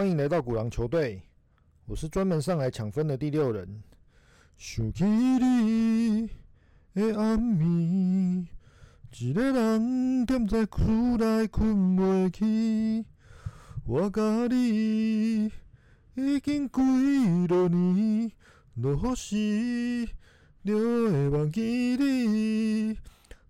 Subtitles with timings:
[0.00, 1.20] 欢迎来到古狼球队，
[1.84, 3.82] 我是专门上来抢分的第六人。
[4.56, 6.26] 想起你
[6.94, 8.46] 的暗暝，
[9.18, 13.04] 一个人踮在厝内困袂去，
[13.84, 15.52] 我甲你
[16.14, 18.32] 已经几多年，
[18.76, 20.08] 若是
[20.64, 20.78] 就
[21.10, 21.60] 会忘记
[21.98, 22.96] 你。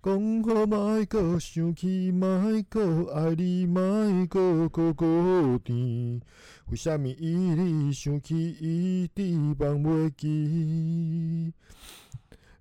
[0.02, 2.26] 讲好莫搁想起，莫
[2.70, 6.22] 搁爱你，莫搁搁搁甜。
[6.70, 9.22] 为虾米伊你想起，伊直
[9.58, 11.52] 忘袂记？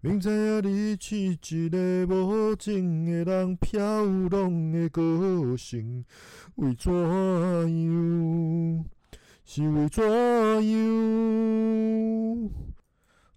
[0.02, 6.03] 明知影你是一个无情的人，飘浪的歌声，
[6.55, 8.85] 为怎样？
[9.45, 10.03] 是为怎
[10.71, 12.68] 样？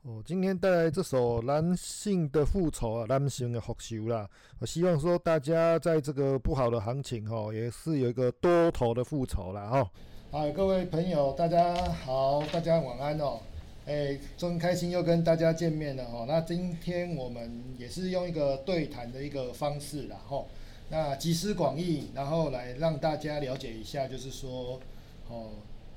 [0.05, 4.29] 哦，今天带来这首男性的复仇啊，男性的复仇啦。
[4.59, 9.91] 我希望说大家在这个不好的行情哈，也是有一个多头的复仇啦哈。
[10.32, 11.73] 好，各位朋友，大家
[12.04, 13.38] 好，大家晚安哦。
[13.87, 16.24] 哎，真开心又跟大家见面了哦。
[16.26, 20.45] 那今天我们也是用一个对谈的一个方式啦哈。
[20.88, 24.80] 那集思广益，然后来让大家了解一下，就是说
[25.29, 25.51] 哦。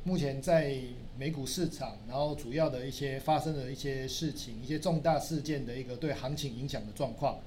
[0.08, 0.78] 目前在
[1.18, 7.40] 美股市场，然后主要的一些发生的一些事情，一些重大事件的一个对行情影响的状况。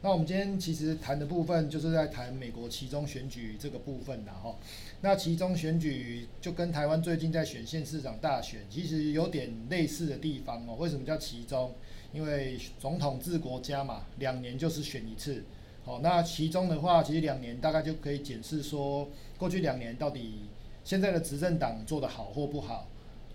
[0.00, 4.54] 那我们今天其实谈的部分，就是在谈美国其中选举这个部分的哈。
[5.00, 10.76] 那其中选举就跟台湾最近在选县市长大选，其实有点类似的地方哦。
[10.78, 11.74] 为什么叫其中？
[12.12, 15.42] 因为总统制国家嘛，两年就是选一次。
[15.84, 20.42] 好，那其中的话，其实两年大概就可以检视说，过去两年到底。
[20.84, 22.86] 现在的执政党做得好或不好，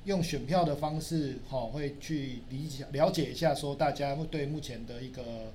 [0.06, 5.52] 用选票的方式，哈，会去理解了解一下，说大家对目前的一个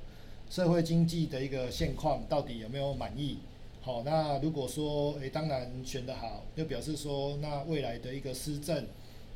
[0.51, 3.39] 社会经济的一个现况到底有没有满意？
[3.81, 8.87] 好，那如果说，诶，当然选得好，就表示说，那未来的一个施政，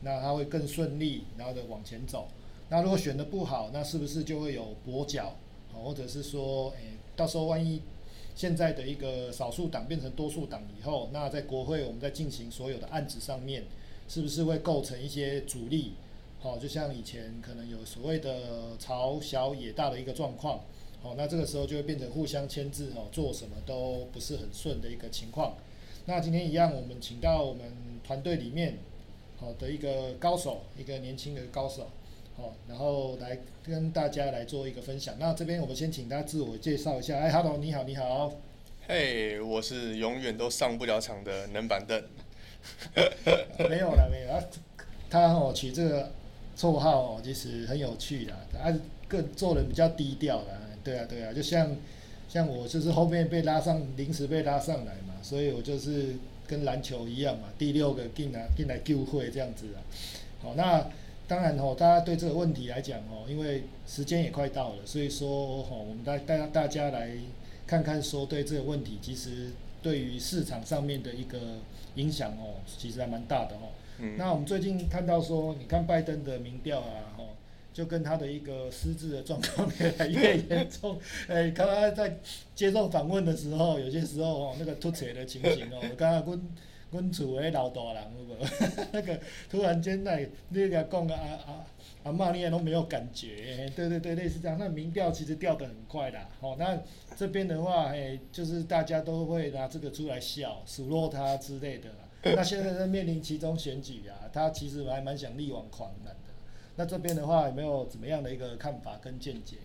[0.03, 2.27] 那它会更顺利，然后的往前走。
[2.71, 5.37] 那如果选得不好，那是不是就会有跛脚？
[5.73, 7.81] 好，或者是说，诶，到时候万一。
[8.39, 13.65] 现在的一个少数党变成多数党以后，那在国会我们在进行所有的案子上面，
[14.09, 15.95] 是不是会构成一些阻力？
[16.39, 20.61] 好，就像以前可能有所谓的朝小野大的一个状况，
[21.03, 25.57] 好，那这个时候就会变成互相牵制，哦，做什么都不是很顺的一个情况。
[26.07, 27.73] 那今天一样，我们请到我们
[28.07, 28.79] 团队里面
[29.41, 31.89] 好的一个高手，一个年轻的高手。
[32.39, 35.17] 哦，然后来跟大家来做一个分享。
[35.19, 37.19] 那这边我们先请他自我介绍一下。
[37.19, 38.33] 哎，Hello，你好，你好。
[38.87, 42.01] 嘿，我是永远都上不了场的冷板凳。
[43.69, 44.41] 没有了，没有啊。
[45.11, 46.13] 他哦取这个
[46.57, 48.33] 绰号哦，其实很有趣的。
[48.53, 48.73] 他
[49.09, 50.61] 更做人比较低调的。
[50.85, 51.77] 对啊，对啊，就像
[52.29, 56.15] 像我就是后面被拉上，临时被拉上来嘛，所以我就是
[56.47, 59.83] 跟篮球一样嘛，第六个进来进来救会这样子啊。
[60.41, 60.87] 好，那。
[61.29, 67.11] 当然哦，大家对这个问题来讲哦，因为时间也快到了，所以说哦，我们带带大家来
[67.67, 69.51] 看看说对这个问题，其实
[69.83, 71.39] 对于市场上面的一个
[71.97, 73.69] 影响哦，其实还蛮大的哦。
[74.17, 77.37] 那我们最近看到说，你看拜登的民调啊，哦，
[77.75, 80.99] 就跟他的一个失智的状况越来越严重。
[81.29, 82.19] 哎，刚刚在
[82.55, 86.41] 接受访问的时候，有些时候哦，那个突扯的情形哦，刚刚跟。
[86.91, 88.39] 阮厝诶老大人有无？
[88.93, 90.19] 那个突然间那
[90.49, 91.67] 你甲讲个阿阿
[92.05, 93.71] 阿嬷，你也都没有感觉。
[93.77, 94.57] 对对对，类似这样。
[94.59, 96.29] 那民调其实掉得很快啦。
[96.41, 96.79] 好，那
[97.17, 101.91] 这边的话，诶，就是大家都会拿这个出来笑、数落他之类的。
[102.23, 106.33] 那现在在面临其中选举啊，他其实还蛮想力挽狂澜的。
[106.77, 109.57] 那这边的话，有没有怎么样的一个看法跟见解？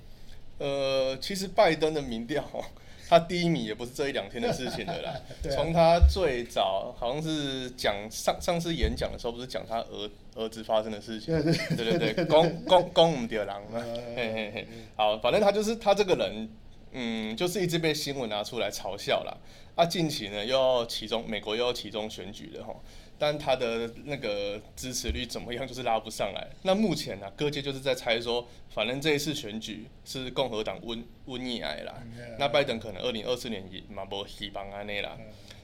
[0.59, 2.43] 呃，其实拜登的民调。
[3.19, 5.13] 他第一名也不是这一两天的事情了啦。
[5.53, 11.33] 从他最早好像是讲上上次演讲的时候，不是讲他儿儿子发生的事情。
[11.43, 13.79] 对对对对，公公公唔掉狼嘛。
[14.15, 14.67] 嘿嘿嘿。
[14.95, 16.49] 好，反正他就是他这个人，
[16.93, 19.35] 嗯，就是一直被新闻拿出来嘲笑啦。
[19.75, 22.75] 啊，近期呢又要其中美国又要其中选举了哈。
[23.19, 26.45] 但他的那个支持率怎么样，就是拉不上来。
[26.63, 31.93] 那目前呢，各界就是在猜说，反正这一次选举是共和党温温疫癌啦。
[32.37, 35.17] 那拜登可能二零二四年也嘛不希望安内啦。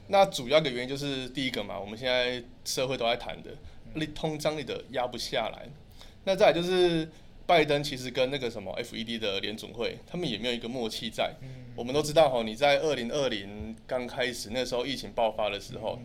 [0.08, 3.50] 那主要的原因就是第一个嘛，我们现在社会都在谈的，
[3.94, 5.68] 你通胀率的压不下来。
[6.24, 7.08] 那再来就是
[7.50, 11.34] 拜登其实跟那个什么 FED 的联总会，他们也没有一个默契在。
[11.74, 15.98] 我们都知道哈，你在二零二零刚开始那时候疫情爆发的时候。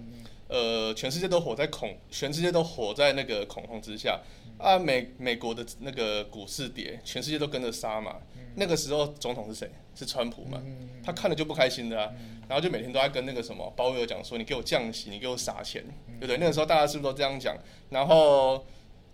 [0.48, 4.20] 呃，全世界都活在恐，全世界都活在那个恐慌之下
[4.60, 4.78] 啊。
[4.78, 8.16] 美美国的那个股市跌，全世界都跟着杀嘛。
[8.56, 9.70] 那个时候总统是谁？
[9.96, 10.60] 是川普嘛？
[11.04, 12.12] 他看了就不开心的啊。
[12.48, 15.84] 然后就每天都在跟那个什么鲍威尔讲说：“你给我降息，你给我撒钱，
[16.20, 17.56] 对不对？”那个时候大家是不是都这样讲？
[17.90, 18.64] 然后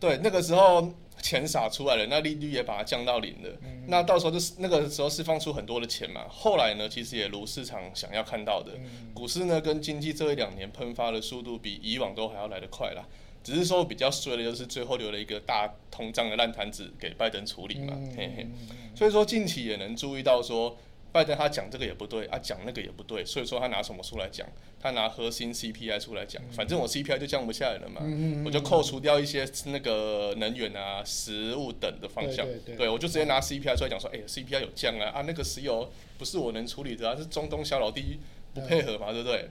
[0.01, 0.94] 对那个时候
[1.31, 3.50] 钱撒出来了，那利率也把它降到零了。
[3.88, 6.25] 那到时候就是那个时候释放出很多的钱嘛。
[6.28, 8.74] 后来呢，其实也如市场想要看到的，
[9.13, 13.07] 股市呢跟经济这一两年喷发的速度比以往都还要来得快啦。
[13.42, 17.98] 只是说比较衰的就是最后留了一个大通胀的烂摊子给拜登处理嘛。
[18.18, 18.45] 嘿嘿。
[18.94, 20.75] 所以说近期也能注意到说。
[21.12, 24.48] 拜登他讲这个也不对啊，讲那个也不对，所以说他拿什么出来讲？
[24.80, 28.02] 他拿核心 CPI 出来讲，反正我 CPI 就降不下来了嘛，
[28.46, 32.46] 我就扣除掉一些那个能源啊、食物等的方向，
[32.78, 38.19] 对我就直接拿 CPI 出来讲说，哎，CPI 有降啊，啊，那个石油不是我能处理的啊，是中东小老弟
[38.54, 39.50] 不配合嘛，对不对？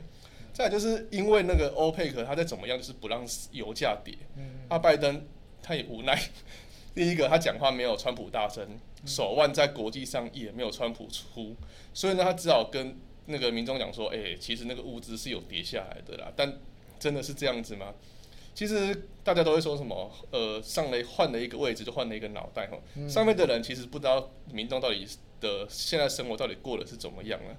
[0.53, 4.15] 再就是因为那个欧佩克他在怎么样，就是不让油价跌，
[4.69, 5.25] 啊，拜登
[5.63, 6.21] 他也无奈。
[6.93, 8.67] 第一个，他讲话没有川普大声，
[9.05, 11.57] 手腕在国际上也没有川普粗，
[11.95, 16.59] 所以呢，他只好跟那个民众讲说：“哎，其实那个物资是有跌下来的啦。”但
[16.99, 17.95] 真的是这样子吗？
[18.55, 20.11] 其实大家都会说什么？
[20.33, 22.79] 呃，上来换了一个位置就换了一个脑袋哈。
[23.09, 25.07] 上面的人其实不知道民众到底
[25.41, 27.57] 的现在生活到底过得是怎么样了。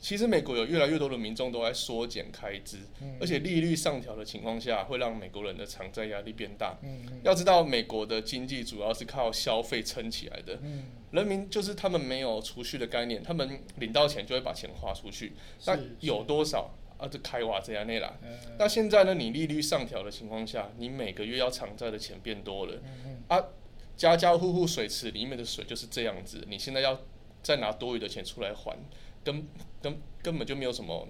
[0.00, 2.78] 其实美国有越来越多的民众都在缩减开支，
[3.20, 6.78] 而且利率上调的情况下，会让美国人的偿债压力变大。
[7.22, 10.58] 要知道，美国的经济主要是靠消费撑起来的，
[11.10, 15.34] 人民就是他们没有储蓄的概念，他们领到钱就会把钱花出去。
[15.66, 17.06] 那有多少啊？
[17.06, 18.18] 这开瓦这样那啦。
[18.58, 19.12] 那现在呢？
[19.12, 22.80] 你利率上调的情况下，你每个月要偿债的钱变多了。
[23.28, 23.38] 啊，
[23.98, 26.98] 家家户户水池里面的水就是这样子，你现在要
[27.42, 28.74] 再拿多余的钱出来还。
[29.24, 29.46] 根
[29.82, 31.08] 根根本就没有什么，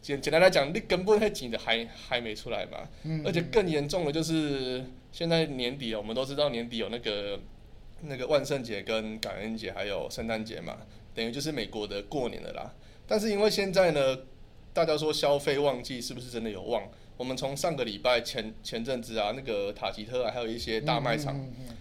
[0.00, 2.88] 简简单来讲，你根本还紧的还还没出来嘛。
[3.24, 7.40] 而且更严重的就是现在年底我们都知道年底有那个
[8.02, 10.78] 那个万圣节跟感恩节还有圣诞节嘛，
[11.14, 12.74] 等于就是美国的过年了啦。
[13.06, 14.18] 但是因为现在呢，
[14.72, 16.82] 大家说消费旺季是不是真的有旺？
[17.16, 21.40] 我们从上个礼拜前前阵子啊，那个塔吉特啊，还有一些大卖场，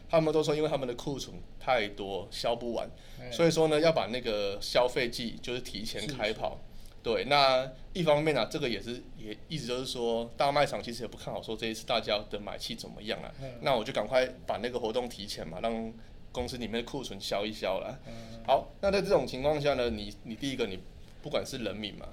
[0.09, 2.89] 他们都说因为他们的库存太多，销不完，
[3.31, 6.57] 所以说呢要把那个消费季就是提前开跑。
[7.03, 13.29] 对，那一方面呢，这个也是也一直就是说大卖场其实也不看好说这一次大家的买气怎么样啊。
[13.61, 15.93] 那我就赶快把那个活动提前嘛，让
[16.31, 17.99] 公司里面的库存消一消了。
[18.47, 20.79] 好，那在这种情况下呢，你你第一个你
[21.21, 22.07] 不管是人民嘛，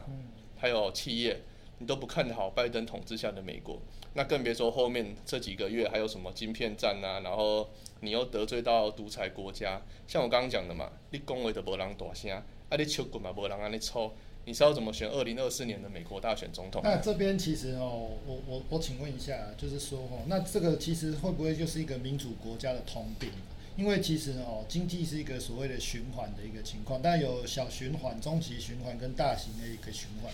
[0.59, 1.41] 还有企业。
[1.83, 3.77] 你都不看好拜登统治下的美国，
[4.15, 7.69] 那更别说后面这几个月还有什么晶片战啊，然后
[8.03, 14.13] 你又得罪到独裁国家，像我刚刚讲的嘛，你恭维的无人大声，啊你手棍嘛无人安尼抽，
[14.45, 16.81] 你知道怎么选二零二四年的美国大选总统？
[16.85, 23.29] 那这边其实哦，我我我请问一下，就是说哦，那这个其实会不会就是一个民主国家的通病？
[23.77, 30.33] 因为其实哦，经济是一个所谓的循环的一个情况，但有小循环、中期循环跟大型的一个循环，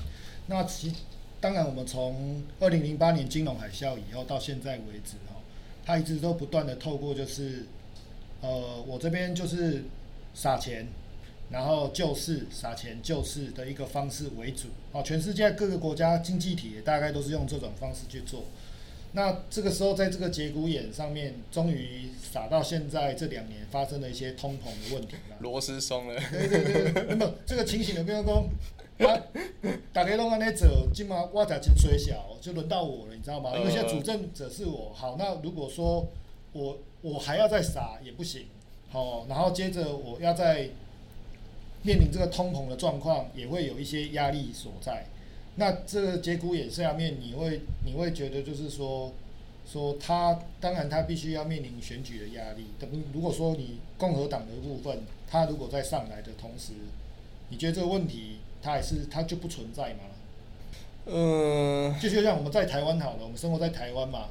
[0.49, 0.93] 那其。
[1.40, 5.38] 当然，我们从二零零八年金融海啸以后到现在为止，哦，
[5.85, 7.67] 它一直都不断的透过就是，
[8.40, 9.85] 呃，我这边就是
[10.35, 10.88] 撒钱，
[11.50, 18.44] 然后救市，撒钱救市的一个方式为主，哦，全世界各个国家经济体大概都是用这种方式去做。
[19.12, 26.21] 那这个时候，在这个节骨眼上面，终于撒到现在这两年发生了一些通膨的问题了， 螺丝松了。
[26.30, 28.47] 对对对，那么这个情形有没有说？
[29.07, 29.14] 啊，
[29.93, 33.52] 大家拢安尼做，今嘛我才真衰小，就轮到我了，你知道吗？
[33.57, 34.90] 因为现在主政者是我。
[34.93, 36.05] 好，那如果说
[36.52, 38.47] 我我还要再傻也不行，
[38.90, 40.71] 好，然后接着我要再
[41.85, 45.07] 面临这个通膨的状况，也会有一些压力所在。
[45.55, 49.12] 那这个节骨眼下面，你会你会觉得就是说
[49.64, 52.67] 说他，当然他必须要面临选举的压力。
[52.81, 56.73] 等如果说你共和党的部分，他如果在上来的同时，
[57.50, 58.38] 你觉得这个问题？
[58.62, 60.00] 它还是它就不存在吗？
[61.11, 64.29] 嗯，就就像我们在台湾好了，我们生活在台湾嘛，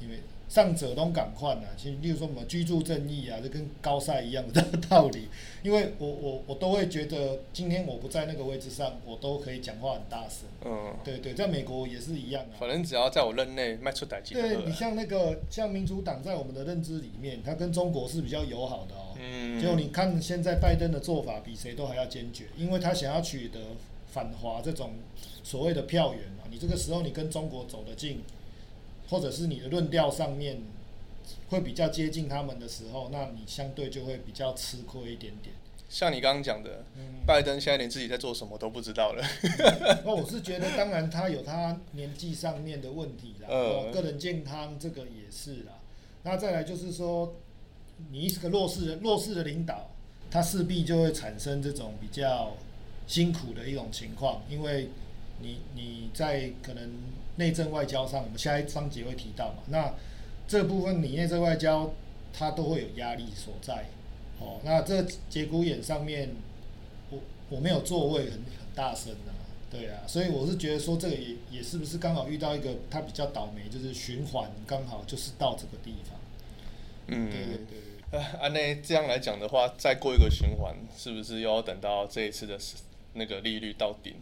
[0.00, 5.28] 因为上者都赶快啊，其实例如说我们居住正义啊，就跟高赛一样的道理。
[5.64, 10.46] 因为我我我都会觉得，今天我不在那个位置上，我都可以讲话很大声。
[10.64, 12.56] 嗯，对对，在美国也是一样啊。
[12.60, 14.34] 反正只要在我任内迈出台阶。
[14.34, 19.13] 对你像那个像民主党在我们的认知里面，它跟中国是比较友好的哦。
[19.24, 23.58] 嗯，结果你看现在拜登的做法比谁都还要坚决，因为他想要取得
[24.12, 24.92] 反华这种
[25.42, 26.44] 所谓的票源嘛。
[26.50, 28.22] 你这个时候你跟中国走得近，
[29.08, 30.58] 或者是你的论调上面
[31.48, 35.54] 会比较接近他们的时候，那你相对就会比较吃亏一点点。
[35.88, 36.84] 像你刚刚讲的，
[37.26, 39.24] 拜登现在连自己在做什么都不知道了。
[40.04, 45.78] 那我是觉得，当然他有他年纪上面的问题啦，哦，个人健康这个也是啦。
[46.24, 47.36] 那再来就是说，
[48.10, 49.90] 你是个弱势的弱势的领导，
[50.30, 52.56] 他势必就会产生这种比较
[53.06, 54.88] 辛苦的一种情况，因为
[55.40, 56.90] 你你在可能
[57.36, 59.62] 内政外交上，我们下一章节会提到嘛。
[59.68, 59.92] 那
[60.46, 61.92] 这部分你内政外交，
[62.32, 63.86] 它都会有压力所在。
[64.40, 66.30] 哦，那这节骨眼上面，
[67.10, 69.30] 我我没有座位很很大声啊，
[69.70, 76.18] 对啊，所以我是觉得说这个也也是不是刚好遇到一个他比较倒霉，就是循环刚好就是到这个地方。
[77.08, 77.56] 嗯，对对
[78.10, 78.20] 对。
[78.40, 82.58] 按那这样来讲的话，再过一个循环，是不是又要等到这一次的
[83.14, 84.14] 那个利率到顶，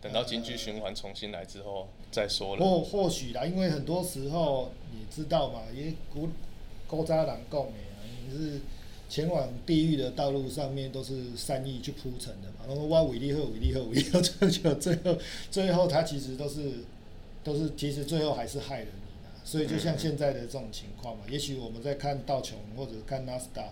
[0.00, 2.64] 等到经济循环重新来之后再说了？
[2.64, 6.28] 或或许啦，因为很多时候你知道嘛，因为古
[6.86, 8.60] 古扎人讲的啊，你是。
[9.08, 16.72] 前往地狱的道路上面都是善意去铺成的嘛，然后挖伟力后伟力后伟力后，最后最后最后他其实都是
[17.44, 19.05] 都是其实最后还是害了你的，
[19.46, 23.62] 所以就像现在的这种情况嘛，也许我们在看道琼或者看纳斯达，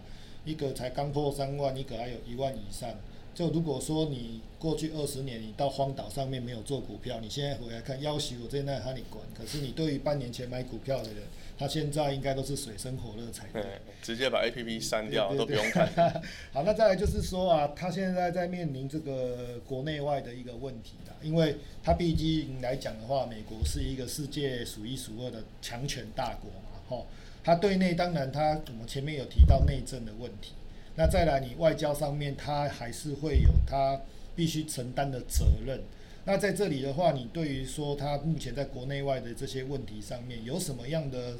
[0.44, 2.88] 一个才刚破三万，一个还有一万以上。
[3.34, 11.24] 就如果说你过去二十年你到荒岛上面没有做股票，你现在回来看，要挟我在那哈你管，可是你对于半年前买股票的人。
[11.56, 13.62] 他现在应该都是水深火热才对，
[14.02, 15.88] 直接把 A P P 删掉都不用看。
[16.52, 27.06] 好，那再来就是说啊，他现在在面临这个国内外的一个问题啦，因为他毕竟来讲的话，美国是一个世界数一数二的强权大国嘛，吼，
[27.44, 30.54] 他对内当然他我们前面有提到内政的问题，
[30.96, 34.00] 那再来你外交上面，他还是会有他
[34.34, 35.80] 必须承担的责任。
[36.26, 41.36] 那在这里的话，你对于说他目前在国内外的这些问题上面，有什么样的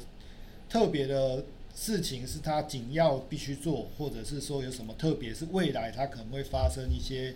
[0.69, 7.33] 特别的事情是他紧要必须做，或者是说有什么特别是未来他可能会发生一些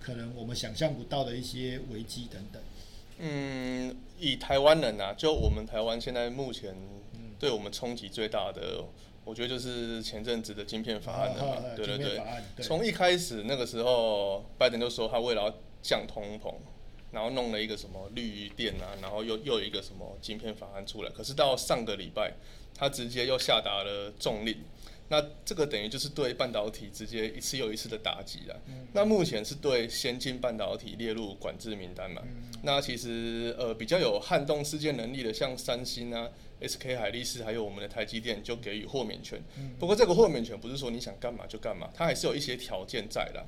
[0.00, 2.60] 可能我们想象不到的一些危机等等？
[3.18, 6.74] 嗯，以台湾人啊，就我们台湾现在目前
[7.38, 8.84] 对我们冲击最大的，
[9.24, 12.20] 我觉得就是前阵子的晶片法案了嘛，对对对。
[12.60, 16.52] 从一开始那个时候，拜登就说他为了要降通膨。
[17.10, 22.32] 然后弄了一个什么绿电啊，然后又又一个什么晶片法案出来，可是到上个礼拜，
[22.74, 24.56] 他直接又下达了重令，
[25.08, 28.60] 那这个等于就是对半导体直接一次又一次的打击了。
[28.92, 32.22] 那目前是对先进半导体列入管制名单嘛？
[32.62, 36.28] 那其实呃比较有撼动世界能力的，像三星啊。
[36.60, 36.96] S.K.
[36.96, 39.40] 海力士还有我们的台积电就给予豁免权，
[39.78, 43.46] 不过这个豁免权不是说你想干嘛就干嘛，它还是有一些条件在的。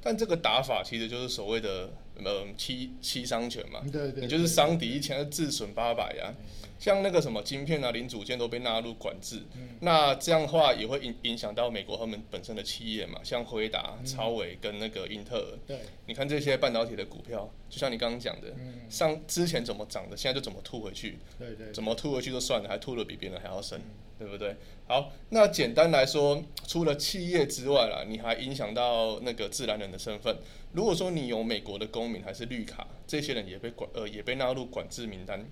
[0.00, 3.82] 但这个打法其实就是所谓的嗯七七伤权嘛，
[4.14, 6.32] 你就是伤敌一千，自损八百呀。
[6.82, 9.40] 像那个什么晶片啊、零组件都被纳入管制，
[9.82, 15.58] 那这样的话也会影影响到美国他们本身的企业嘛，像辉达、超伟跟那个英特尔。
[15.64, 18.48] 对，你看这些半导体的股票，就像你刚刚讲的，
[18.90, 21.18] 上之前怎么涨的，现在就怎么吐回去。
[21.38, 23.80] 对对，怎么吐回去就算了，还吐的比别人还要深，
[24.18, 24.56] 对不对？
[24.88, 30.36] 好，那简单来说，除了企业之外啦，你还影响到那个自然人的身份。
[30.72, 35.46] 如果说你有美国的公民还是绿卡，这些人也被管呃也被纳入管制名单。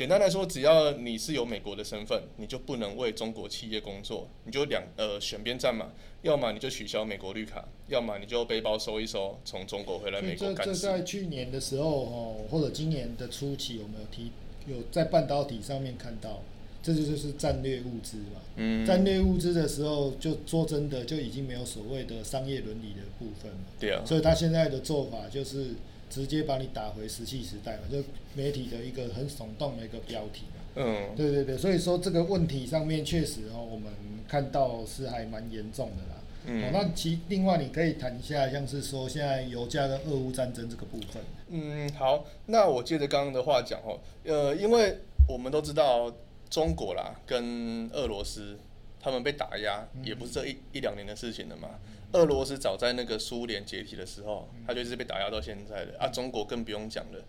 [0.00, 5.92] 简单来说，只要你是有美国的身份，你就不能为中国企业工作，你就两呃选边站嘛，
[6.22, 14.32] 要么你就取消美国绿卡，要么你就背包收一收，从中国回来美国干这这在去年的时候哦，或者今年的初期，有没有提
[14.66, 16.40] 有在半导体上面看到？
[16.82, 18.40] 这就就是战略物资嘛。
[18.56, 18.86] 嗯。
[18.86, 23.58] 战略物资的时候，就说真的就已经没有所谓的商业伦理的部分了。
[23.78, 24.02] 对啊。
[24.06, 25.74] 所以他现在的做法就是。
[26.10, 28.02] 直接把你打回石器时代嘛，就
[28.34, 30.60] 媒体的一个很耸动的一个标题嘛。
[30.74, 33.90] 嗯，对对对，所以说这个问题上面确实哦，我们
[34.28, 36.20] 看到是还蛮严重的啦。
[36.46, 41.22] 嗯，那其另外你可以谈一下，像是说现在油价跟俄乌战争这个部分。
[41.48, 44.98] 嗯，好，那我接着刚刚的话讲哦，呃，因为
[45.28, 46.12] 我们都知道
[46.48, 48.58] 中国啦跟俄罗斯
[49.00, 51.70] 他们被打压，也不是这一一两年的事情了嘛。
[52.12, 56.08] 俄罗斯早在那个苏联解体的时候，他就是被打压到现在的啊。
[56.08, 57.24] 中国更不用讲了，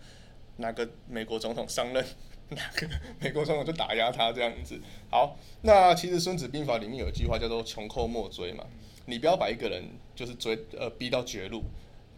[0.58, 2.04] 哪个美国总统上任，
[2.50, 2.90] 哪个
[3.22, 4.80] 美国总统就打压他这样子。
[5.10, 8.66] 好，那其实《孙子兵法》里面有一句话叫做“穷寇莫追”嘛，
[9.06, 9.84] 你不要把一个人
[10.16, 11.64] 就是追呃逼到绝路，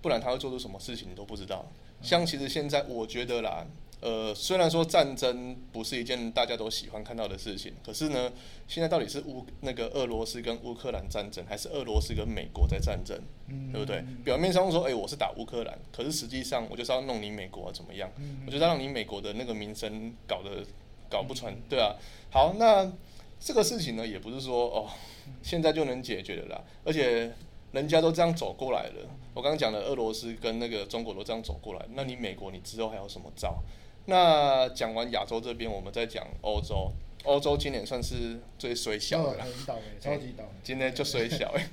[0.02, 1.70] 不然他会做出什么事情你都不知道。
[2.02, 3.68] 像其实现在我觉得啦。
[4.04, 8.30] 呃，虽然说战争不是一件大家都喜欢看到的事情，可是呢，
[8.68, 13.18] 现在到底是乌那个俄罗斯跟乌克兰战争，还是俄罗斯跟美国在战争，
[13.72, 14.04] 对不对？
[14.26, 18.12] 表面上说，哎，我是打乌克兰，可是实际上我就是要弄你美国怎么样？
[18.46, 20.66] 我就是要让你美国的那个名声搞得
[21.10, 21.96] 搞不传，对啊。
[22.30, 22.92] 好，那
[23.40, 24.90] 这个事情呢，也不是说哦，
[25.42, 26.62] 现在就能解决的啦。
[26.84, 27.32] 而且
[27.72, 33.64] 人家都这样走过来了，我刚刚讲的俄罗斯跟那个中国都这样走过来，那你美国你之后还有什么招？
[34.06, 36.92] 那讲完亚洲这边，我们再讲欧洲。
[37.24, 40.50] 欧洲今年算是最衰小的了，很倒霉，超级倒霉。
[40.62, 41.70] 今年就衰小哎，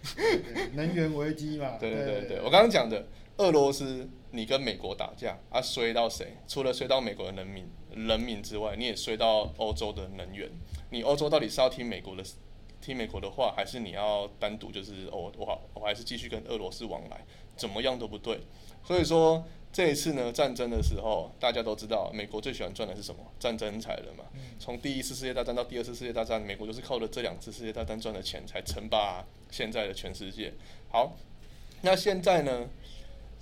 [0.74, 1.76] 能源危机嘛。
[1.80, 3.04] 对对对对，我刚刚讲的
[3.38, 6.36] 俄罗斯，你跟美国打架啊，衰到谁？
[6.46, 10.48] 除了衰到美国的人民人民之外，你也衰到欧洲的能源。
[10.90, 12.22] 你欧洲到底是要听美国的
[12.80, 17.24] 听美国的话，还是你要单独就是哦我好我还是继续跟俄罗斯往来？
[17.56, 18.38] 怎么样都不对。
[18.84, 19.44] 所以说。
[19.72, 23.20] 这一次呢，战争的时候，大家都知道，美国最喜欢赚的是什么？
[23.38, 24.24] 战争财了嘛。
[24.58, 30.52] 从第一次世界大战到第二次世界大战，美国就是靠着这两次世界大战赚的钱，才称霸现在的全世界。
[30.90, 31.16] 好，
[31.82, 32.68] 那现在呢，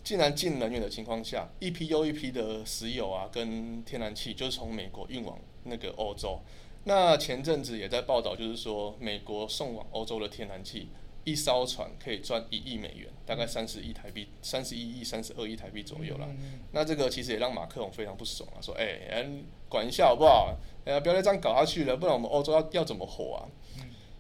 [0.04, 6.38] 既然禁能源的情况下，一批又一批的石油啊，跟天然气，就是从美国运往那个欧洲。
[6.84, 10.88] 那前阵子也在报道，就是说，美国送往欧洲的天然气。
[11.28, 16.26] 一艘船可以赚一亿美元，大概三十亿台币，三十一亿、三十二亿台币左右了。
[16.72, 19.26] 那这个其实也让马克龙非常不爽啊，说：“哎，
[19.68, 20.56] 管一下好不好？
[20.86, 23.40] 哎，不要再这样搞下去了，不然我们欧洲要要怎么活啊？”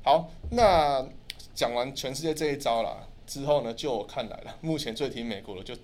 [0.04, 1.08] 好，那
[1.54, 5.74] 讲完全世界这一招了之后呢，就我看来了，目前最听美国的就。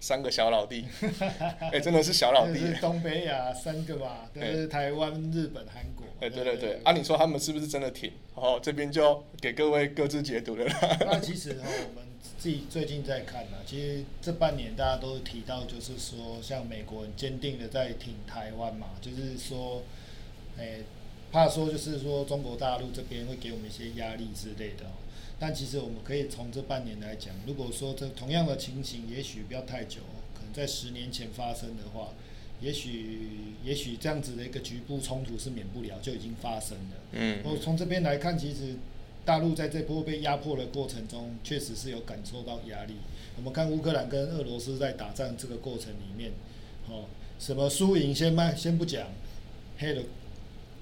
[0.00, 0.86] 三个小老弟，
[1.70, 2.58] 哎，真的是小老弟。
[2.80, 6.06] 东北亚三个吧，就是台湾、日本、韩国。
[6.20, 8.10] 哎，对对对，啊，你说他们是不是真的挺？
[8.34, 10.66] 哦，这边就给各位各自解读了。
[11.00, 19.82] 那其实哈，我们自己最近在看呢，其实这半年大家都提到，就是说，像美国很坚定的在挺台湾嘛，就是说，
[20.58, 20.78] 哎，
[21.30, 24.86] 怕说就是说中国大陆这边会给我们一些压力之类的。
[25.40, 30.02] 但其实我们可以从这半年来讲，如果说这同样的情形，也许不要太久，
[30.34, 32.10] 可能在十年前发生的话，
[32.60, 36.96] 也许也许这样子的一个局部冲突是免不了就已经发生了。
[37.12, 37.40] 嗯。
[37.42, 38.74] 我从这边来看，其实
[39.24, 42.96] 大陆在这波被压迫的过程中，确实是有感受到压力。
[43.38, 46.32] 我们看乌克兰跟俄罗斯在打仗这个过程里面，
[46.90, 47.06] 哦，
[47.38, 49.08] 什么输赢先卖先不讲，
[49.78, 50.02] 黑的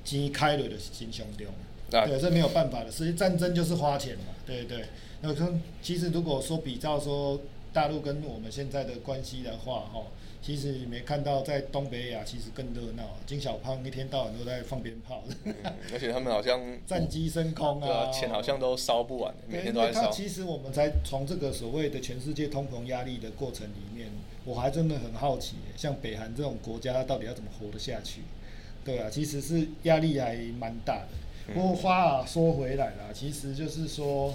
[0.04, 1.46] 钱开了的心胸中。
[1.90, 4.84] 对，这没有办法的，实际战争就是花钱嘛，对对。
[5.20, 5.52] 那说，
[5.82, 7.40] 其实如果说比较说
[7.72, 10.06] 大陆跟我们现在的关系的话，哈，
[10.40, 15.24] 其实你没看到在东北亚其实更热闹，金小胖一天到晚都在放鞭炮，
[15.92, 20.10] 而且他们好像 战机升空啊，钱好像都烧不完，每天都在烧。
[20.10, 24.08] 其实我们才从这个所谓的全世界通膨压力的过程里面，
[24.44, 28.20] 我还真的很好奇，像北韩这种国家到底要怎么活得下去？
[28.84, 31.08] 对啊，其实是压力还蛮大的。
[31.54, 34.34] 不过话啊说回来啦，其实就是说，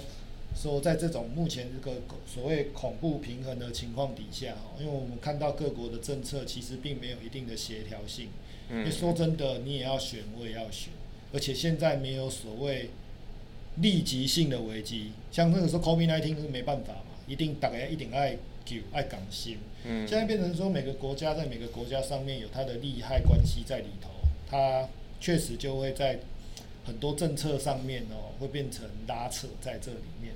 [0.52, 8.30] 说在这种目前这个所谓恐怖平衡的情况底下，哈，因为我们看到各国的政策其实并没有一定的协调性。
[8.68, 8.90] 嗯。
[8.90, 10.92] 说真的，你也要选，我也要选，
[11.32, 12.90] 而且现在没有所谓
[13.76, 19.58] 立即性的危机，像那个时候 COVID-19 是没办法嘛，一定大家一定爱救爱港心。
[19.84, 20.08] 嗯。
[20.08, 24.10] 现在变成说每个国家在每个国家上面有它的利害关系在里头，
[24.50, 24.88] 它
[25.20, 26.18] 确实就会在。
[26.84, 30.34] 很多政策上面哦，会变成拉扯在这里面。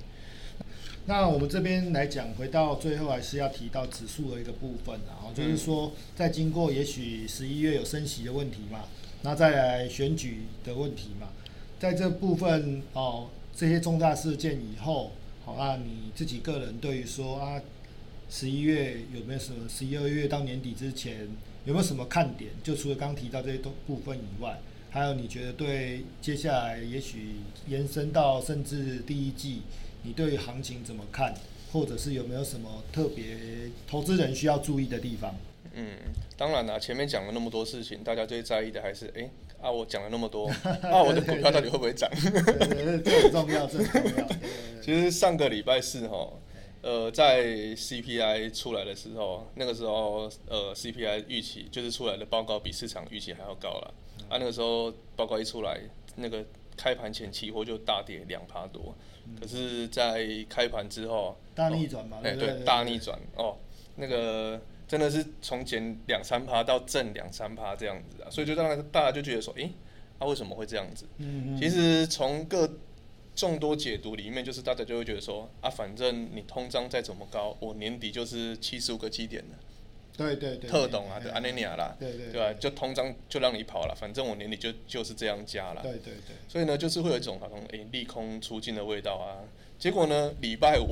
[1.05, 8.83] 那我们这边来讲，回到最后还是要提到指数的一个部分，然后就是说，在经过也许十一月有升息的问题嘛，
[9.23, 11.29] 那再来选举的问题嘛，
[11.79, 17.59] 在这部分哦，这些重大事件以后，好那你自己个人对于说啊，
[18.29, 19.67] 十一月有没有什么？
[19.67, 21.27] 十一二月到年底之前
[21.65, 22.51] 有没有什么看点？
[22.63, 24.59] 就除了刚提到这些都部分以外。
[24.89, 27.35] 还有，你觉得对接下来也许
[27.67, 29.61] 延伸到甚至第一季，
[30.03, 31.33] 你对行情怎么看？
[31.71, 33.37] 或者是有没有什么特别
[33.87, 35.35] 投资人需要注意的地方？
[35.75, 35.85] 嗯，
[36.35, 39.29] 当然啦，前面讲了那么多事情，大家最在意的还是，哎，
[39.61, 40.47] 啊，我讲了那么多，
[40.81, 42.09] 啊，我的股票到底会不会涨？
[42.11, 44.27] 这很重要，这很重要。
[44.81, 46.33] 其实上个礼拜四哈，
[46.81, 53.93] 呃，在 CPI 出来的时候，那个时候，呃，CPI 预期就是出来的报告比市场预期还要高了。
[54.29, 55.79] 啊，那个时候报告一出来，
[56.15, 56.45] 那个
[56.77, 58.95] 开盘前期货就大跌两趴多，
[59.39, 63.57] 可是，在开盘之后大逆转嘛，哎对，大逆转哦，
[63.95, 69.71] 那个真的是从减两三趴到正两三趴这样子啊，所以就让大家就觉得说，诶，
[70.19, 71.05] 他为什么会这样子？
[71.17, 71.57] 嗯嗯。
[71.57, 72.69] 其实从各
[73.35, 79.57] 众多解读里面，就是大家就会觉得说，啊，反正你通胀再怎么高，我年底就是七十五个基点的。
[80.19, 82.53] 对对对，特懂啊，对安尼尼亚啦，对对，对吧？
[82.59, 85.81] 就通胀就让你跑了，反正我年底就就是这样加了。
[85.81, 89.39] 对对对，所以呢，就是会有一种好像诶利空出尽的味道啊。
[89.79, 90.89] 结果呢，礼拜五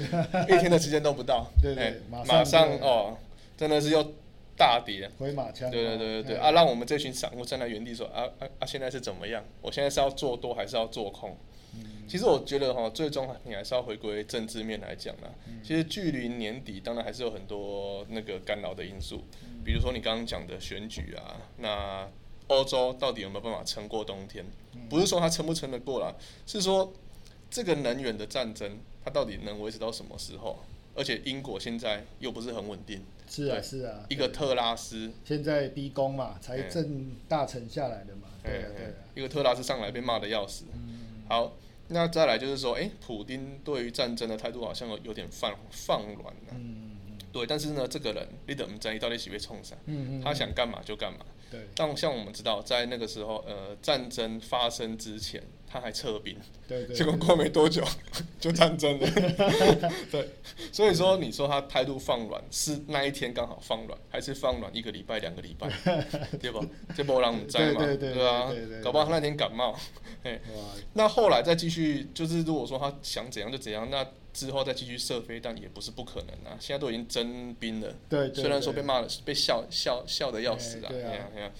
[0.48, 3.16] 一天的时间都不到，对对，马上哦，
[3.58, 4.02] 真的是又
[4.56, 5.70] 大跌，回马枪。
[5.70, 9.44] 对对对对对，啊，让我们这群散户站在原地说啊啊啊，现在是怎么样？
[9.60, 11.36] 我现在是要做多还是要做空？
[12.08, 15.30] 其实我觉得哈，最终你还是要回归政治面来讲啦。
[15.62, 19.22] 其实距离年底，当然还是有很多那个干扰的因素，
[19.64, 22.08] 比如说你刚刚讲的选举啊，那
[22.48, 24.44] 欧洲到底有没有办法撑过冬天？
[24.90, 26.14] 不是说它撑不撑得过啦，
[26.46, 26.92] 是说
[27.50, 30.58] 这个能源的战争，它到底能维持到什么时候？
[30.94, 33.02] 而且英国现在又不是很稳定。
[33.26, 40.66] 是啊，是啊，一个特拉斯现在逼宫嘛，财政大臣下来的嘛，对啊对啊，一个特拉斯上来被骂的要死。
[41.28, 41.52] 好，
[41.88, 46.52] 那再来就是说，哎，普丁对于战争的态度好像有点放放软了。
[46.54, 46.90] 嗯
[47.32, 49.78] 对，但是呢，这个人你怎么在意到底喜被冲上？
[49.86, 51.20] 嗯嗯，他想干嘛就干嘛。
[51.50, 55.42] 对，但像我们知道，在那个时候，呃，战争发生之前。
[55.72, 56.36] 他还撤兵，
[56.68, 57.82] 对对，结果过没多久
[58.38, 59.08] 就战争了，
[60.12, 60.28] 对，
[60.70, 65.70] 所以说你说他态度放软，是那一天刚好放软，还是放软一个礼拜、两个礼拜，
[66.38, 66.60] 对吧？
[66.94, 69.74] 这波浪在嘛，对啊，搞不好他那天感冒，
[70.24, 70.38] 哎，
[70.92, 76.56] 那后来再继续，就是如果说他想怎样就怎样，那之后再继续射飞但也不是不可能啊。
[76.60, 81.52] 现在都已经征兵了，对，虽然说被骂了，被笑笑笑的要死啊，对啊，对啊。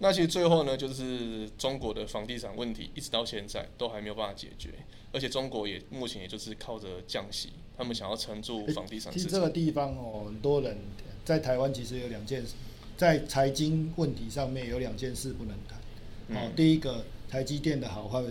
[0.00, 4.70] 那其实最后呢，就是中国的房地产问题，一直到现在都还没有办法解决，
[5.12, 9.12] 而且中国也目前也就是靠着降息，他们想要撑住房地产市场。
[9.12, 10.78] 其实这个地方哦，很多人
[11.24, 12.54] 在台湾其实有两件事，
[12.96, 15.78] 在财经问题上面有两件事不能谈。
[16.36, 18.22] 哦，第一个台积电的好坏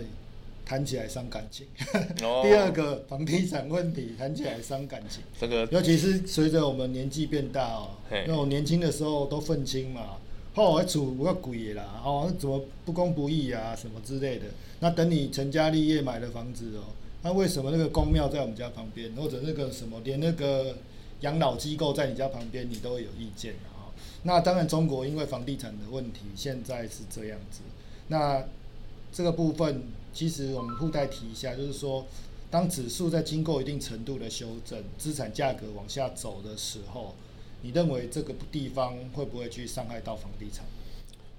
[0.68, 1.66] 谈起来伤感情，
[2.42, 5.22] 第二个房地产问题谈起来伤感情。
[5.40, 7.88] 这个尤其是随着我们年纪变大哦，
[8.26, 10.18] 那我年轻的时候都愤青嘛。
[10.54, 14.44] 哦，厝不要鬼啦，哦，怎么不公不义啊，什么之类的。
[14.80, 20.76] 那等你成家立业买了房子哦，那为什么那个公庙在我们家旁边，或者那个什么，连那个
[21.20, 23.88] 养老机构在你家旁边，你都会有意见啊？
[24.24, 27.60] 那当然，中国因为房地产的问题，现在是这样子。
[28.08, 28.44] 那
[29.12, 29.82] 这个部分，
[30.18, 32.04] 其实我们附带提一下，就是说，
[32.50, 37.14] 当指数在经过一定程度的修正，资产价格往下走的时候。
[37.62, 40.64] 你认为这个地方会不会去伤害到房地产？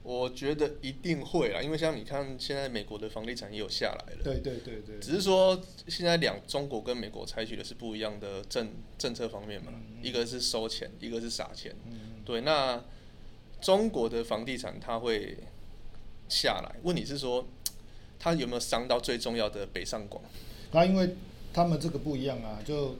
[0.01, 4.23] 我觉得一定会啦，因为像你看，现在美国的房地产也有下来了。
[4.23, 4.97] 对对对对。
[5.01, 11.75] 只是说现在两中国跟美国采取的是不一样的政政策方面嘛，一个是收钱，一个是撒钱。
[12.23, 12.81] 对，那
[13.59, 15.35] 中国的房地产它会
[16.29, 17.45] 下来，问题是说
[18.19, 20.21] 它有没有伤到最重要的北上广？
[20.71, 21.15] 那因为
[21.53, 22.95] 他们这个不一样啊，就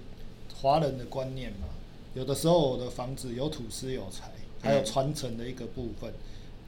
[0.56, 1.68] 华人的观念嘛。
[2.16, 6.12] 有的时候我的房子有土司有财，还有传承的一个部分，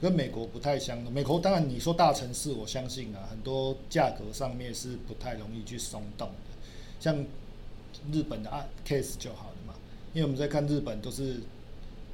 [0.00, 1.12] 跟美国不太相同。
[1.12, 6.34] 美国当然你说大城市，我相信啊，很多价格上面是不太容易去松动的。
[7.00, 7.24] 像
[8.12, 9.74] 日本的啊 case 就好了嘛，
[10.14, 11.40] 因为我们在看日本都是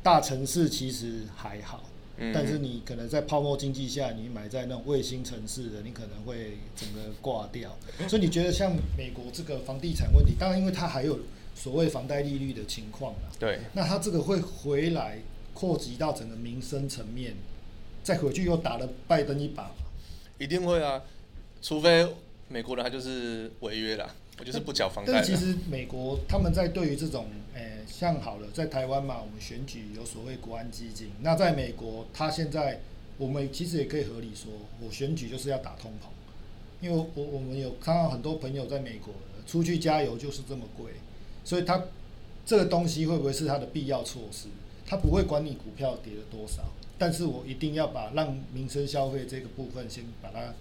[0.03, 1.85] 大城市，其实还好，
[2.35, 7.77] 但是你可能在泡沫经济下，你买在那种卫星城市的，你可能会整个挂掉。
[8.09, 11.19] 所以你觉得像美国这个房地产问题，当然因为它还有。
[11.59, 15.19] 所谓房贷利率的情况啊，对，那它这个会回来
[15.53, 17.35] 扩及到整个民生层面，
[18.01, 19.69] 再回去又打了拜登一把，
[20.39, 21.03] 一定会啊，
[21.61, 22.07] 除非
[22.47, 25.13] 美国人他就是违约了，我就是不缴房贷。
[25.13, 32.81] 但其实美国他们在对于这种，诶，像好了，在台湾嘛，我们选举有所谓国安基金，那在美国，他现在
[33.17, 39.13] 我们其实也可以合理说，我选举就是要打通膨，因为我我们有看到很多朋友在美国
[39.47, 40.93] 出去加油就是这么贵。
[41.45, 41.83] 所以它
[42.45, 44.49] 这个东西会不会是它的必要措施？
[44.87, 46.63] 它不会管你股票跌了多少，
[46.97, 50.55] 但是我一定要把让民生消费这个部分先把它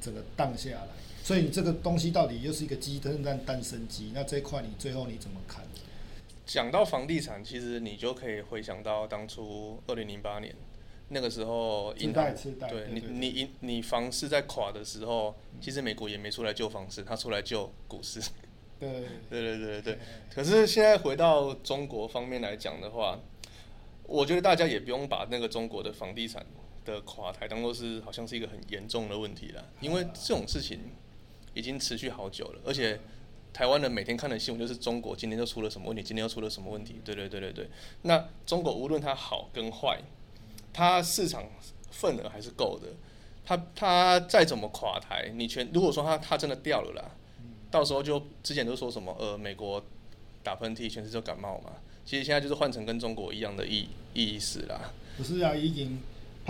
[0.00, 0.88] 整个荡下来。
[1.30, 4.10] 所以你这个东西到底又是一个鸡蛋蛋诞生鸡？
[4.12, 5.64] 那这一块你最后你怎么看？
[6.44, 10.52] 讲到房地产，其实你就可以回想到当初二零零八年
[11.10, 12.34] 那个时候，银行
[12.68, 18.20] 对你你你你房市在垮的时候，其实美国也没出来救房市，他出来救股市。
[18.80, 18.90] 对
[19.30, 19.98] 对对对对，
[20.34, 23.20] 可是现在回到中国方面来讲的话，
[24.02, 26.44] 我觉得大家也不用把那个中国的房地产
[26.84, 30.80] 的垮台当做是好像是一个很严重的问题了，因为这种事情
[31.54, 33.00] 已经持续好久了，而且
[33.52, 37.68] 台湾人每天看的新闻就是中国今天又出了什么问题，今天又出了什么问题，对对对对对。
[38.02, 40.00] 那中国无论它好跟坏，
[40.72, 41.44] 它市场
[41.90, 42.88] 份额还是够的，
[43.44, 47.10] 它它再怎么垮台，你全如果说它它真的掉了啦。
[47.70, 49.80] 到时候就之前都说什么呃美国
[50.42, 51.72] 打喷嚏，全世界感冒嘛。
[52.04, 54.92] 其实现在就是换成跟中国一样的意意思啦。
[55.16, 56.00] 不是啊，已经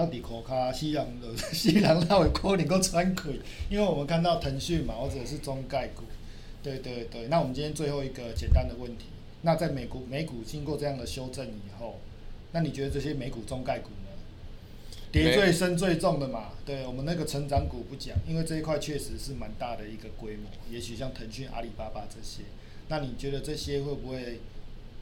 [0.01, 6.05] 趴底可卡西洋的 西洋那会可能够喘气，因为我们看到腾讯嘛，或者是中概股。
[6.63, 9.07] 对对对，那我们今天最后一个简单的问题，
[9.43, 11.99] 那在美股美股经过这样的修正以后，
[12.53, 14.11] 那你觉得这些美股中概股呢？
[15.13, 16.53] 跌最深最重的嘛。
[16.65, 20.51] 对我们那个成长股不讲，因为这一块确实是蛮大的一个规模。
[20.71, 22.43] 也许像腾讯、阿里巴巴这些，
[22.89, 24.41] 那你觉得这些会不会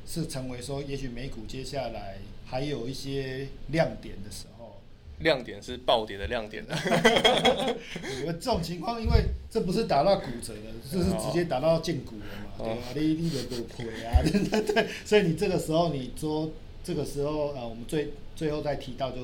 [0.07, 4.58] 是成为说，也许美股接下来还有一些亮点的时候？
[5.21, 6.65] 亮点是暴跌的亮点。
[8.21, 12.83] 因为这种情况，因为这不是打到骨折的，这是直接打到胫骨了嘛，对吧？
[12.95, 14.87] 你你有个腿啊， 对对对。
[15.05, 16.51] 所以你这个时候，你说
[16.85, 19.19] 这个时候，呃，我们最最后再提到，就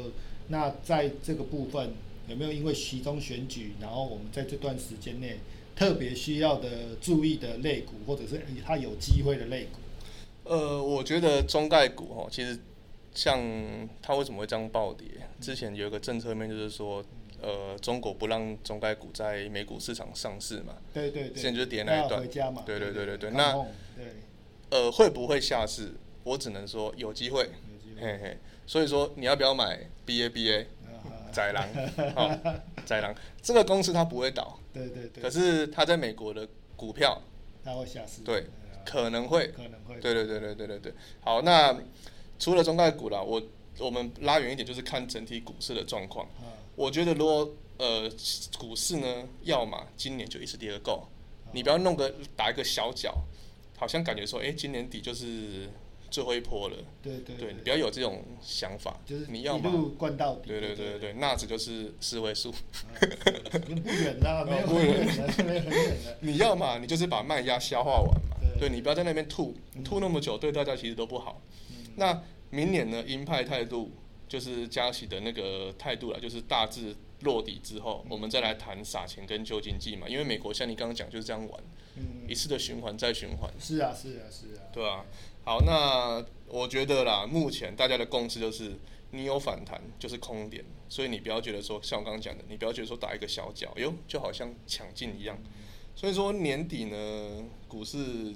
[0.48, 1.92] 那在这个部分
[2.28, 5.38] 有没有因为其中选举，然后我们在这段时间内
[5.76, 9.78] 特别需要的注意的类股，或者是它有机会的类股？
[10.44, 12.58] 呃，我觉得中概股哦，其实
[13.14, 13.40] 像
[14.02, 15.06] 它为什么会这样暴跌？
[15.40, 17.02] 之前有一个政策面就是说，
[17.40, 20.74] 呃，中国不让中概股在美股市场上市嘛。
[20.92, 21.40] 对对对。
[21.40, 22.20] 现在就是跌那一段。
[22.66, 23.30] 对对对对对。
[23.30, 23.52] 那，
[23.94, 24.06] 对。
[24.70, 25.92] 呃，会不会下市？
[26.24, 27.50] 我只能说有机会。
[28.00, 28.36] 嘿嘿。
[28.66, 30.66] 所以说，你要不要买 BABA？
[31.30, 31.68] 宰狼。
[32.86, 33.14] 宰狼。
[33.42, 34.58] 这个公司它不会倒。
[34.72, 35.22] 对对对。
[35.22, 37.20] 可是它在美国的股票。
[37.62, 38.22] 它会下市。
[38.22, 38.46] 对。
[38.84, 39.48] 可能会。
[39.48, 40.00] 可能会。
[40.00, 40.94] 对对对对对对对。
[41.20, 41.76] 好，那
[42.38, 43.42] 除了中概股啦，我。
[43.80, 46.24] 我们拉远一点，就是看整体股市的状况。
[46.76, 48.08] 我觉得如果呃
[48.56, 51.08] 股市呢，要么今年就一次跌个够，
[51.52, 53.24] 你不要弄个打一个小脚，
[53.76, 55.68] 好像感觉说，哎，今年底就是
[56.08, 56.76] 最后一波了。
[57.02, 57.34] 对对。
[57.34, 58.96] 对你不要有这种想法。
[59.04, 60.50] 就是你要一路灌到底。
[60.50, 62.52] 对对对对对，那只就是四位数。
[62.52, 66.16] 不远啦， 没有很远的， 没有很远的。
[66.20, 68.36] 你要嘛，你就是把卖压消化完嘛。
[68.60, 68.68] 对。
[68.68, 69.52] 你不要在那边吐
[69.84, 71.42] 吐那么久，对大家其实都不好。
[71.96, 72.22] 那。
[72.50, 73.90] 明年呢，鹰派态度
[74.28, 80.08] 就是加息的那个态度了，就是大致落底之后，我们再来谈撒钱跟救经济嘛。
[80.08, 81.60] 因为美国像你刚刚讲就是这样玩，
[82.28, 83.52] 一次的循环再循环。
[83.58, 84.70] 是啊，是啊，是啊。
[84.72, 85.04] 对啊。
[85.44, 88.76] 好，那我觉得啦，目前大家的共识就是，
[89.10, 95.36] 你有反弹就是空点，所以你不要觉得说像我刚刚讲的，你不要觉得说打一个小脚，哟，就好像抢进一样。
[95.96, 98.32] 所以说年底呢，股市。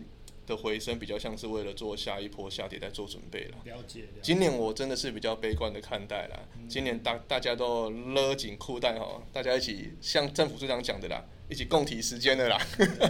[0.48, 3.58] 的回升比较像是为了做下一波下跌在做准备了。
[3.64, 4.04] 了解。
[4.22, 6.48] 今年我真的是比较悲观的看待了。
[6.68, 12.58] 今年大大家都勒紧裤带哈，大家一起像政府队长讲的啦，一起共体时间的啦。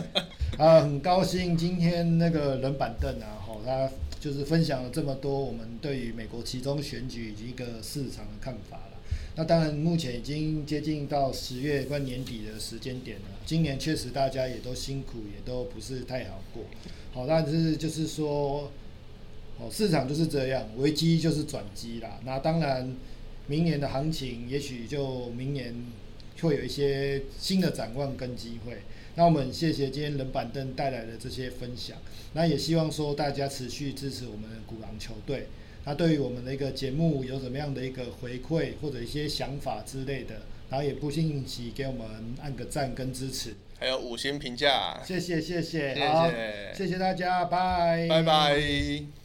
[0.59, 8.98] 啊，很高兴今天那个冷板凳啊，哈，他就是分享了这么多我们对于美国其中选举以及一个市场的看法了。
[9.39, 13.27] 那当然，目前已经接近到十月关年底的时间点了。
[13.47, 16.65] 今年确实大家也都辛苦，也都不是太好过。
[17.13, 18.69] 好，但是就是说，
[19.61, 22.19] 哦，市场就是这样，危机就是转机啦。
[22.25, 22.93] 那当然，
[23.47, 25.73] 明年的行情也许就明年
[26.41, 28.79] 会有一些新的展望跟机会。
[29.15, 31.97] 那我们谢谢今天冷板凳带来的这些分享。
[32.33, 35.47] 那也希望说大家持续支持我们的古狼球队。
[35.89, 42.07] 那对于我们的一个节目有什么样的一个回馈或者一些想法之类的，然后也不吝惜给我们
[42.43, 43.55] 按个赞跟支持。
[43.81, 46.31] 还有五星评价，谢谢谢谢，好，
[46.75, 49.18] 谢谢大家，拜拜拜。